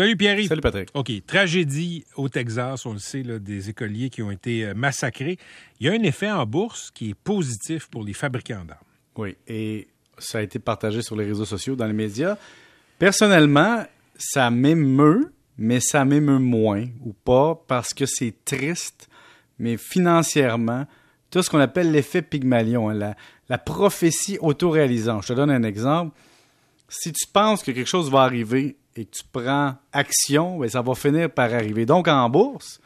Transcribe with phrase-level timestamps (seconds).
[0.00, 0.38] Salut Pierre.
[0.48, 0.88] Salut Patrick.
[0.94, 1.12] OK.
[1.26, 5.36] Tragédie au Texas, on le sait, là, des écoliers qui ont été euh, massacrés.
[5.78, 8.80] Il y a un effet en bourse qui est positif pour les fabricants d'armes.
[9.16, 12.38] Oui, et ça a été partagé sur les réseaux sociaux, dans les médias.
[12.98, 13.84] Personnellement,
[14.16, 19.10] ça m'émeut, mais ça m'émeut moins ou pas parce que c'est triste,
[19.58, 20.86] mais financièrement,
[21.30, 23.16] tout ce qu'on appelle l'effet Pygmalion, hein, la,
[23.50, 25.24] la prophétie autoréalisante.
[25.24, 26.16] Je te donne un exemple.
[26.88, 30.94] Si tu penses que quelque chose va arriver et tu prends action, ben, ça va
[30.94, 31.86] finir par arriver.
[31.86, 32.80] Donc, en bourse,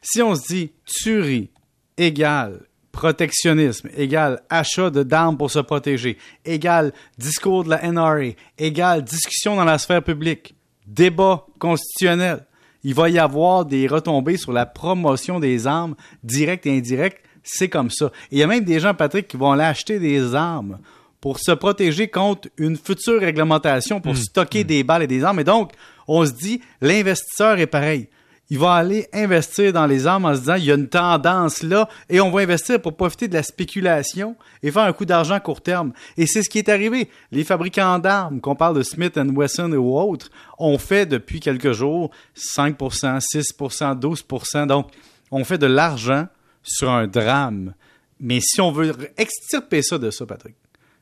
[0.00, 1.50] si on se dit tuerie
[1.96, 2.60] égale
[2.90, 9.56] protectionnisme égale achat de d'armes pour se protéger, égale discours de la NRA, égale discussion
[9.56, 10.54] dans la sphère publique,
[10.86, 12.46] débat constitutionnel,
[12.82, 17.22] il va y avoir des retombées sur la promotion des armes directes et indirectes.
[17.42, 18.10] C'est comme ça.
[18.30, 20.78] Il y a même des gens, Patrick, qui vont aller acheter des armes
[21.20, 25.40] pour se protéger contre une future réglementation pour stocker des balles et des armes.
[25.40, 25.72] Et donc,
[26.06, 28.08] on se dit, l'investisseur est pareil.
[28.50, 31.62] Il va aller investir dans les armes en se disant, il y a une tendance
[31.62, 35.34] là, et on va investir pour profiter de la spéculation et faire un coup d'argent
[35.34, 35.92] à court terme.
[36.16, 37.10] Et c'est ce qui est arrivé.
[37.30, 42.10] Les fabricants d'armes, qu'on parle de Smith Wesson ou autres, ont fait depuis quelques jours
[42.36, 44.66] 5%, 6%, 12%.
[44.66, 44.88] Donc,
[45.30, 46.26] on fait de l'argent
[46.62, 47.74] sur un drame.
[48.18, 50.56] Mais si on veut extirper ça de ça, Patrick,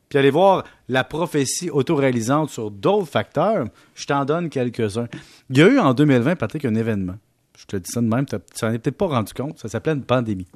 [0.09, 5.07] puis aller voir la prophétie autoréalisante sur d'autres facteurs, je t'en donne quelques-uns.
[5.49, 7.15] Il y a eu en 2020, Patrick, un événement.
[7.57, 9.59] Je te dis ça de même, tu n'en es peut-être pas rendu compte.
[9.59, 10.47] Ça s'appelait une pandémie.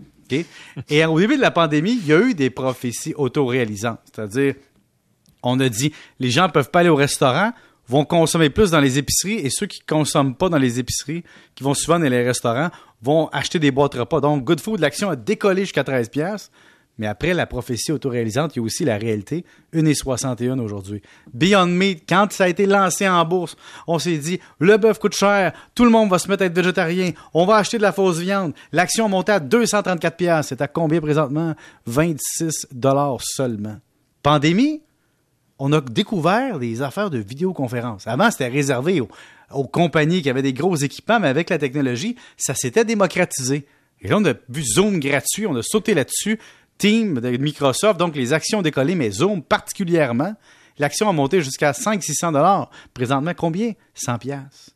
[0.89, 3.99] Et au début de la pandémie, il y a eu des prophéties autoréalisantes.
[4.05, 4.55] C'est-à-dire,
[5.43, 7.51] on a dit, les gens ne peuvent pas aller au restaurant,
[7.87, 11.23] vont consommer plus dans les épiceries, et ceux qui ne consomment pas dans les épiceries,
[11.55, 12.69] qui vont souvent dans les restaurants,
[13.01, 14.21] vont acheter des boîtes repas.
[14.21, 16.51] Donc, Good Food, l'action a décollé jusqu'à 13 pièces.
[17.01, 19.43] Mais après la prophétie autoréalisante, il y a aussi la réalité.
[19.73, 21.01] 1,61 aujourd'hui.
[21.33, 23.57] Beyond Meat, quand ça a été lancé en bourse,
[23.87, 26.55] on s'est dit, le bœuf coûte cher, tout le monde va se mettre à être
[26.55, 28.53] végétarien, on va acheter de la fausse viande.
[28.71, 30.47] L'action monté à 234 pièces.
[30.49, 31.55] C'est à combien présentement?
[31.87, 33.77] 26 dollars seulement.
[34.21, 34.83] Pandémie?
[35.57, 38.05] On a découvert des affaires de vidéoconférence.
[38.05, 39.09] Avant, c'était réservé aux,
[39.51, 43.65] aux compagnies qui avaient des gros équipements, mais avec la technologie, ça s'était démocratisé.
[44.01, 46.39] Et là, on a vu Zoom gratuit, on a sauté là-dessus.
[46.81, 50.33] Team de Microsoft, donc les actions ont décollé, mais Zoom particulièrement.
[50.79, 52.71] L'action a monté jusqu'à 500-600 dollars.
[52.95, 53.73] Présentement, combien?
[53.93, 54.71] 100 pièces.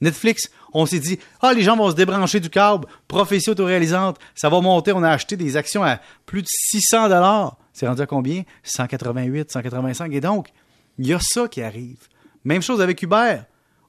[0.00, 4.48] Netflix, on s'est dit, ah, les gens vont se débrancher du câble, prophétie autoréalisante, ça
[4.48, 4.94] va monter.
[4.94, 7.58] On a acheté des actions à plus de 600 dollars.
[7.74, 8.44] C'est rendu à combien?
[8.62, 10.14] 188, 185.
[10.14, 10.48] Et donc,
[10.96, 12.08] il y a ça qui arrive.
[12.42, 13.40] Même chose avec Uber.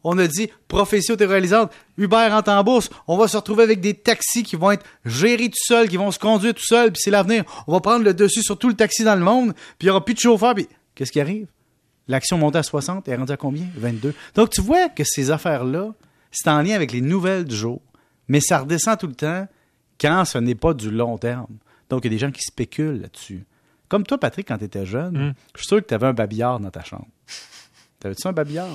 [0.03, 3.93] On a dit prophétie autoréalisante, Uber entre en bourse, on va se retrouver avec des
[3.93, 7.11] taxis qui vont être gérés tout seuls, qui vont se conduire tout seuls, puis c'est
[7.11, 7.43] l'avenir.
[7.67, 9.91] On va prendre le dessus sur tout le taxi dans le monde, puis il n'y
[9.91, 11.47] aura plus de chauffeur, puis qu'est-ce qui arrive?
[12.07, 13.65] L'action monte à 60, elle est rendue à combien?
[13.75, 14.13] 22.
[14.35, 15.93] Donc tu vois que ces affaires-là,
[16.31, 17.81] c'est en lien avec les nouvelles du jour,
[18.27, 19.47] mais ça redescend tout le temps
[19.99, 21.57] quand ce n'est pas du long terme.
[21.89, 23.45] Donc il y a des gens qui spéculent là-dessus.
[23.87, 25.33] Comme toi, Patrick, quand tu étais jeune, Mm.
[25.53, 27.07] je suis sûr que tu avais un babillard dans ta chambre.
[27.99, 28.69] T'avais-tu un babillard?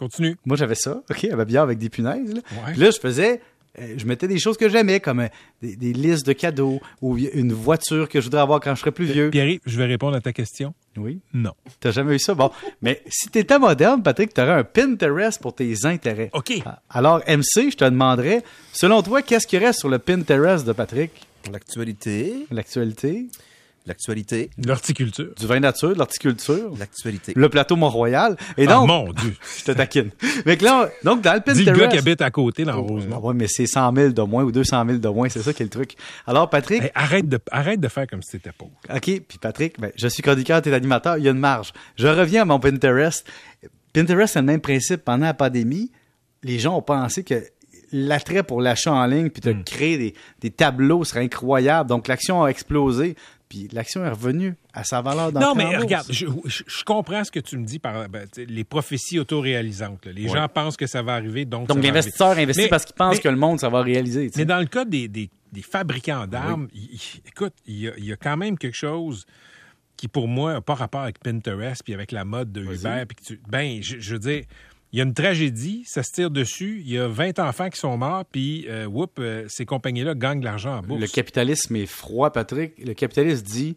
[0.00, 0.36] Continue.
[0.44, 2.34] Moi, j'avais ça, OK, un babillard avec des punaises.
[2.34, 2.72] Là, Ouais.
[2.72, 3.40] Puis là je faisais,
[3.78, 5.28] euh, je mettais des choses que j'aimais, comme euh,
[5.62, 8.90] des, des listes de cadeaux ou une voiture que je voudrais avoir quand je serais
[8.92, 9.30] plus vieux.
[9.30, 10.74] Pierre, je vais répondre à ta question.
[10.96, 11.20] Oui.
[11.32, 11.52] Non.
[11.78, 12.34] T'as jamais eu ça?
[12.34, 12.50] Bon.
[12.82, 16.30] Mais si t'étais moderne, Patrick, t'aurais un Pinterest pour tes intérêts.
[16.32, 16.54] OK.
[16.88, 21.12] Alors, MC, je te demanderais, selon toi, qu'est-ce qui reste sur le Pinterest de Patrick?
[21.52, 23.26] L'actualité, L'actualité,
[23.86, 25.34] l'actualité, L'horticulture.
[25.38, 27.32] du vin nature, de l'horticulture, l'actualité.
[27.34, 28.36] le plateau Mont-Royal.
[28.56, 29.34] Et Ah, donc, mon Dieu.
[29.58, 30.10] je te taquine.
[30.46, 31.70] Mais que là, donc, dans le Dis Pinterest.
[31.70, 33.18] le gars qui habite à côté dans Ah Rosemont.
[33.20, 35.62] ouais, mais c'est 100 000 de moins ou 200 000 de moins, c'est ça qui
[35.62, 35.94] est le truc.
[36.26, 38.72] Alors, Patrick, Hey, arrête, de, arrête de faire comme si t'étais pauvre.
[38.94, 41.72] OK, puis Patrick, ben, je suis chroniqueur, t'es animateur, il y a une marge.
[41.96, 43.26] Je reviens à mon Pinterest.
[43.92, 45.04] Pinterest, c'est le même principe.
[45.04, 45.90] Pendant la pandémie,
[46.42, 47.42] les gens ont pensé que
[47.92, 49.64] l'attrait pour l'achat en ligne puis de Hmm.
[49.64, 51.88] créer des, des tableaux serait incroyable.
[51.88, 53.16] Donc, l'action a explosé.
[53.50, 57.24] Puis l'action est revenue à sa valeur d'entrée Non, mais regarde, je, je- je comprends
[57.24, 60.06] ce que tu me dis par ben, les prophéties autoréalisantes.
[60.06, 60.12] là.
[60.12, 61.68] Les gens pensent que ça va arriver, donc.
[61.74, 64.30] l'investisseur investit Mais- parce qu'il pense mais- que le monde, ça va réaliser.
[64.36, 66.68] Mais dans le cas des, des- des fabricants d'armes,
[67.26, 69.26] écoute, il y, a, il y a quand même quelque chose
[69.96, 73.04] qui, pour moi, n'a pas rapport avec Pinterest puis avec la mode de Uber.
[73.08, 74.44] Puis que tu, ben, je, je veux dire,
[74.92, 76.82] il y a une tragédie, ça se tire dessus.
[76.84, 80.40] Il y a 20 enfants qui sont morts, puis, euh, whoop, euh, ces compagnies-là gagnent
[80.40, 81.00] de l'argent en bourse.
[81.00, 82.72] Le capitalisme est froid, Patrick.
[82.84, 83.76] Le capitaliste dit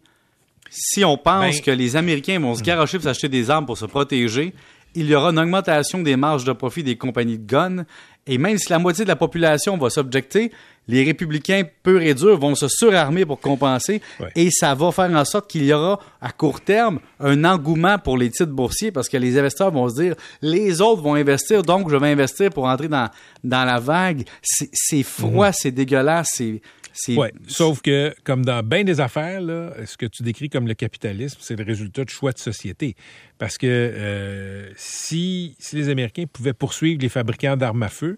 [0.70, 3.78] si on pense Ben- que les Américains vont se garocher pour s'acheter des armes pour
[3.78, 4.54] se protéger,
[4.96, 7.84] il y aura une augmentation des marges de profit des compagnies de guns
[8.26, 10.50] Et même si la moitié de la population va s'objecter,
[10.88, 14.02] les républicains purs et durs vont se surarmer pour compenser.
[14.20, 14.28] Ouais.
[14.36, 18.18] Et ça va faire en sorte qu'il y aura, à court terme, un engouement pour
[18.18, 21.90] les titres boursiers parce que les investisseurs vont se dire, les autres vont investir, donc
[21.90, 23.08] je vais investir pour entrer dans,
[23.42, 24.24] dans la vague.
[24.42, 26.60] C'est froid, c'est dégueulasse, c'est...
[26.92, 27.32] c'est- Ouais.
[27.48, 31.38] Sauf que, comme dans bien des affaires, là, ce que tu décris comme le capitalisme,
[31.40, 32.94] c'est le résultat de choix de société.
[33.38, 38.16] Parce que euh, si, si les Américains pouvaient poursuivre les fabricants d'armes à feu,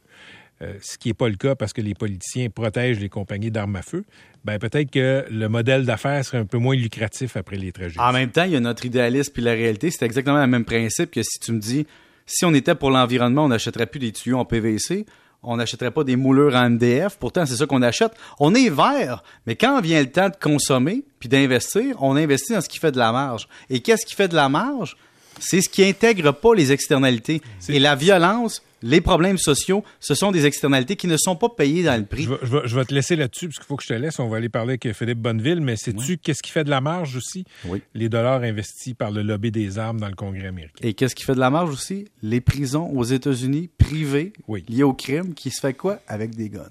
[0.62, 3.76] euh, ce qui n'est pas le cas parce que les politiciens protègent les compagnies d'armes
[3.76, 4.04] à feu,
[4.44, 7.98] ben peut-être que le modèle d'affaires serait un peu moins lucratif après les tragédies.
[7.98, 9.90] En même temps, il y a notre idéalisme puis la réalité.
[9.90, 11.86] C'est exactement le même principe que si tu me dis,
[12.24, 15.04] si on était pour l'environnement, on n'achèterait plus des tuyaux en PVC,
[15.42, 17.18] on n'achèterait pas des moulures en MDF.
[17.18, 18.12] Pourtant, c'est ça qu'on achète.
[18.40, 22.60] On est vert, mais quand vient le temps de consommer puis d'investir, on investit dans
[22.60, 23.48] ce qui fait de la marge.
[23.70, 24.96] Et qu'est-ce qui fait de la marge?
[25.38, 27.40] C'est ce qui intègre pas les externalités.
[27.68, 31.82] Et la violence, les problèmes sociaux, ce sont des externalités qui ne sont pas payées
[31.82, 32.24] dans le prix.
[32.24, 33.94] Je vais, je vais- je vais te laisser là-dessus, parce qu'il faut que je te
[33.94, 34.18] laisse.
[34.18, 37.16] On va aller parler avec Philippe Bonneville, mais sais-tu qu'est-ce qui fait de la marge
[37.16, 37.44] aussi?
[37.66, 37.82] Oui.
[37.94, 40.74] Les dollars investis par le lobby des armes dans le Congrès américain.
[40.82, 42.06] Et qu'est-ce qui fait de la marge aussi?
[42.22, 44.64] Les prisons aux États-Unis privées Oui.
[44.68, 46.00] liées au crime qui se fait quoi?
[46.06, 46.62] Avec des guns.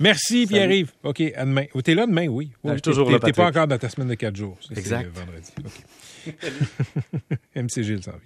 [0.00, 0.92] Merci, Pierre-Yves.
[1.02, 1.64] OK, à demain.
[1.74, 2.50] Oh, T'es là demain, oui.
[2.64, 4.56] Ah, Oui, toujours t'es- là, T'es pas encore dans ta semaine de quatre jours.
[4.74, 5.08] Exact.
[5.14, 5.50] vendredi.
[5.64, 5.84] OK.
[7.54, 8.16] MC Gilles s'en vient.